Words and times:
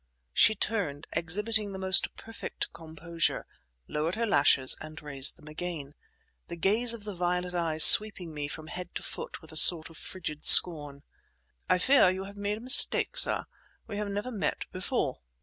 She 0.33 0.55
turned, 0.55 1.05
exhibiting 1.13 1.73
the 1.73 1.77
most 1.77 2.15
perfect 2.15 2.73
composure, 2.73 3.45
lowered 3.87 4.15
her 4.15 4.25
lashes 4.25 4.75
and 4.81 4.99
raised 4.99 5.37
them 5.37 5.47
again, 5.47 5.93
the 6.47 6.55
gaze 6.55 6.95
of 6.95 7.03
the 7.03 7.13
violet 7.13 7.53
eyes 7.53 7.83
sweeping 7.83 8.33
me 8.33 8.47
from 8.47 8.65
head 8.65 8.95
to 8.95 9.03
foot 9.03 9.41
with 9.43 9.51
a 9.51 9.57
sort 9.57 9.91
of 9.91 9.97
frigid 9.99 10.43
scorn. 10.43 11.03
"I 11.69 11.77
fear 11.77 12.09
you 12.09 12.23
have 12.23 12.35
made 12.35 12.57
a 12.57 12.61
mistake, 12.61 13.15
sir. 13.15 13.45
We 13.85 13.97
have 13.97 14.09
never 14.09 14.31
met 14.31 14.65
before!" 14.71 15.19